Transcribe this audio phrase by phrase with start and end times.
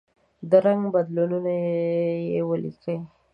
[0.49, 1.51] د رنګ بدلونونه
[2.33, 2.97] یې ولیکئ.